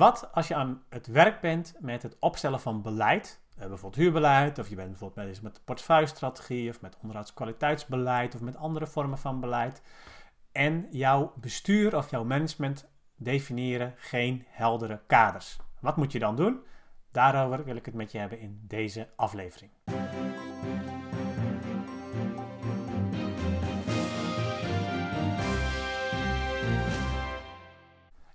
[0.00, 4.58] Wat als je aan het werk bent met het opstellen van beleid, eh, bijvoorbeeld huurbeleid,
[4.58, 9.40] of je bent bijvoorbeeld bezig met portefeuillestrategie, of met onderhoudskwaliteitsbeleid, of met andere vormen van
[9.40, 9.82] beleid,
[10.52, 15.58] en jouw bestuur of jouw management definiëren geen heldere kaders.
[15.80, 16.60] Wat moet je dan doen?
[17.12, 19.70] Daarover wil ik het met je hebben in deze aflevering.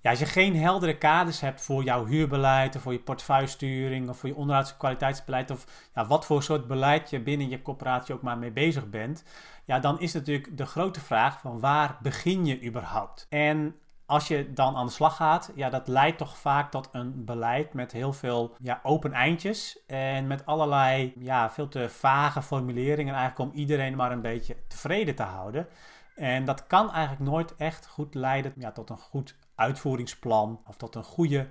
[0.06, 4.18] Ja, als je geen heldere kaders hebt voor jouw huurbeleid of voor je portefeuillesturing of
[4.18, 8.38] voor je onderhoudskwaliteitsbeleid of ja, wat voor soort beleid je binnen je corporatie ook maar
[8.38, 9.24] mee bezig bent,
[9.64, 13.26] ja, dan is natuurlijk de grote vraag van waar begin je überhaupt?
[13.30, 17.26] En als je dan aan de slag gaat, ja, dat leidt toch vaak tot een
[17.26, 19.80] beleid met heel veel ja, open eindjes.
[19.88, 25.16] En met allerlei ja, veel te vage formuleringen eigenlijk om iedereen maar een beetje tevreden
[25.16, 25.68] te houden.
[26.16, 30.96] En dat kan eigenlijk nooit echt goed leiden ja, tot een goed uitvoeringsplan of tot
[30.96, 31.50] een goede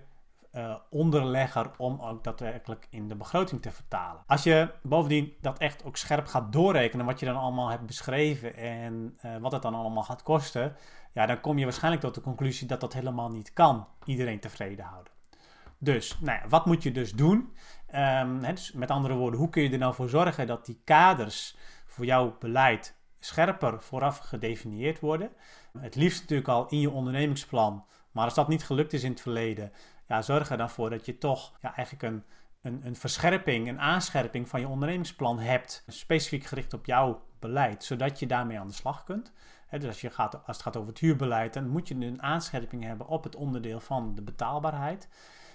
[0.53, 4.23] uh, onderlegger om ook daadwerkelijk in de begroting te vertalen.
[4.27, 8.57] Als je bovendien dat echt ook scherp gaat doorrekenen, wat je dan allemaal hebt beschreven
[8.57, 10.77] en uh, wat het dan allemaal gaat kosten,
[11.13, 14.85] ja, dan kom je waarschijnlijk tot de conclusie dat dat helemaal niet kan, iedereen tevreden
[14.85, 15.13] houden.
[15.79, 17.53] Dus, nou wat moet je dus doen?
[17.87, 21.57] Hè, dus met andere woorden, hoe kun je er nou voor zorgen dat die kaders
[21.87, 25.31] voor jouw beleid scherper vooraf gedefinieerd worden?
[25.79, 29.21] Het liefst natuurlijk al in je ondernemingsplan, maar als dat niet gelukt is in het
[29.21, 29.73] verleden,
[30.07, 32.25] ja, zorg er dan voor dat je toch ja, eigenlijk een,
[32.63, 38.19] een, een verscherping, een aanscherping van je ondernemingsplan hebt, specifiek gericht op jouw beleid, zodat
[38.19, 39.33] je daarmee aan de slag kunt.
[39.71, 42.85] dus als, je gaat, als het gaat over het huurbeleid, dan moet je een aanscherping
[42.85, 45.09] hebben op het onderdeel van de betaalbaarheid.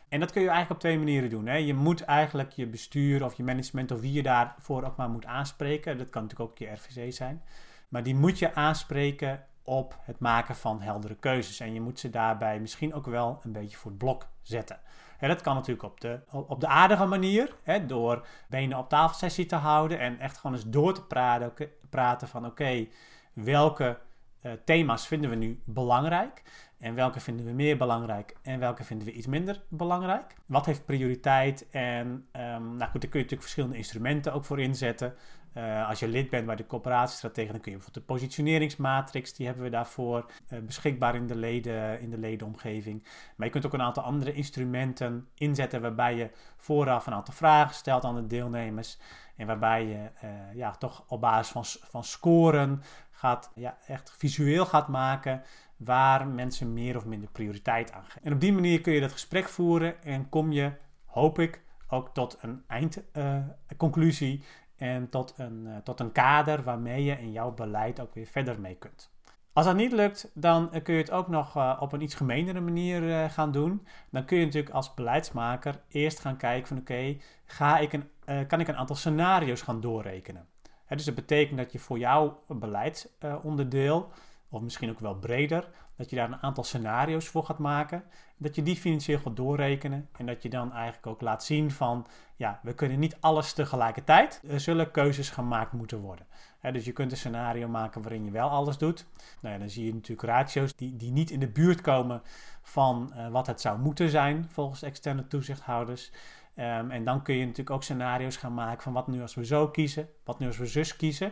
[0.09, 1.47] En dat kun je eigenlijk op twee manieren doen.
[1.47, 1.55] Hè.
[1.55, 5.25] Je moet eigenlijk je bestuur of je management of wie je daarvoor ook maar moet
[5.25, 5.97] aanspreken.
[5.97, 7.43] Dat kan natuurlijk ook je RVC zijn.
[7.89, 11.59] Maar die moet je aanspreken op het maken van heldere keuzes.
[11.59, 14.79] En je moet ze daarbij misschien ook wel een beetje voor het blok zetten.
[15.19, 17.53] dat kan natuurlijk op de, op de aardige manier,
[17.87, 21.53] door benen op tafel sessie te houden en echt gewoon eens door te praten,
[21.89, 22.87] praten van oké,
[23.33, 23.99] welke
[24.43, 26.43] uh, thema's vinden we nu belangrijk
[26.79, 30.35] en welke vinden we meer belangrijk en welke vinden we iets minder belangrijk.
[30.45, 34.59] Wat heeft prioriteit en um, nou goed, daar kun je natuurlijk verschillende instrumenten ook voor
[34.59, 35.13] inzetten.
[35.57, 39.45] Uh, als je lid bent bij de coöperatiestrategie, dan kun je bijvoorbeeld de positioneringsmatrix, die
[39.45, 43.03] hebben we daarvoor uh, beschikbaar in de, leden, in de ledenomgeving.
[43.35, 47.75] Maar je kunt ook een aantal andere instrumenten inzetten waarbij je vooraf een aantal vragen
[47.75, 48.97] stelt aan de deelnemers.
[49.35, 52.81] En waarbij je uh, ja, toch op basis van, van scoren
[53.11, 55.41] gaat, ja, echt visueel gaat maken
[55.79, 58.21] waar mensen meer of minder prioriteit aan geven.
[58.23, 60.71] En op die manier kun je dat gesprek voeren en kom je,
[61.05, 64.43] hoop ik, ook tot een eindconclusie
[64.75, 68.59] en tot een, uh, tot een kader waarmee je in jouw beleid ook weer verder
[68.59, 69.11] mee kunt.
[69.53, 73.29] Als dat niet lukt, dan kun je het ook nog op een iets gemeenere manier
[73.29, 73.87] gaan doen.
[74.09, 77.17] Dan kun je natuurlijk als beleidsmaker eerst gaan kijken van oké,
[77.59, 80.47] okay, ik een, kan ik een aantal scenario's gaan doorrekenen.
[80.87, 84.11] Dus dat betekent dat je voor jouw beleidsonderdeel
[84.49, 88.03] of misschien ook wel breder, dat je daar een aantal scenario's voor gaat maken,
[88.37, 92.07] dat je die financieel gaat doorrekenen en dat je dan eigenlijk ook laat zien van,
[92.35, 96.25] ja, we kunnen niet alles tegelijkertijd, er zullen keuzes gemaakt moeten worden.
[96.61, 99.05] dus je kunt een scenario maken waarin je wel alles doet.
[99.41, 102.21] Nou dan zie je natuurlijk ratio's die, die niet in de buurt komen
[102.61, 106.11] van uh, wat het zou moeten zijn volgens externe toezichthouders.
[106.55, 109.45] Um, en dan kun je natuurlijk ook scenario's gaan maken van wat nu als we
[109.45, 111.31] zo kiezen, wat nu als we zus kiezen.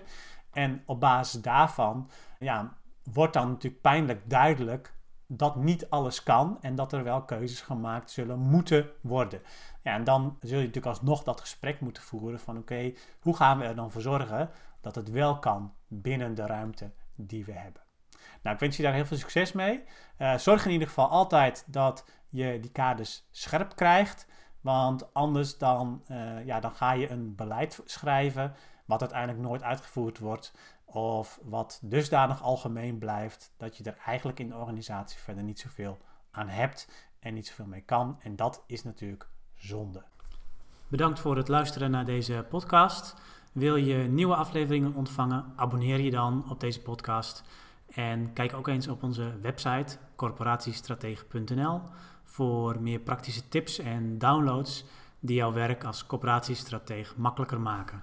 [0.51, 2.77] En op basis daarvan ja,
[3.13, 4.93] wordt dan natuurlijk pijnlijk duidelijk
[5.27, 9.41] dat niet alles kan en dat er wel keuzes gemaakt zullen moeten worden.
[9.83, 13.57] Ja, en dan zul je natuurlijk alsnog dat gesprek moeten voeren van oké, hoe gaan
[13.57, 14.49] we er dan voor zorgen
[14.81, 17.81] dat het wel kan binnen de ruimte die we hebben.
[18.41, 19.83] Nou, ik wens je daar heel veel succes mee.
[20.17, 24.27] Uh, zorg in ieder geval altijd dat je die kaders scherp krijgt,
[24.61, 28.53] want anders dan, uh, ja, dan ga je een beleid schrijven
[28.87, 30.53] wat uiteindelijk nooit uitgevoerd wordt.
[30.85, 35.97] Of wat dusdanig algemeen blijft dat je er eigenlijk in de organisatie verder niet zoveel
[36.31, 38.17] aan hebt en niet zoveel mee kan.
[38.19, 40.03] En dat is natuurlijk zonde.
[40.87, 43.15] Bedankt voor het luisteren naar deze podcast.
[43.51, 45.53] Wil je nieuwe afleveringen ontvangen?
[45.55, 47.43] Abonneer je dan op deze podcast.
[47.87, 51.81] En kijk ook eens op onze website corporatiestratege.nl
[52.23, 54.85] voor meer praktische tips en downloads
[55.19, 58.01] die jouw werk als corporatiestratege makkelijker maken.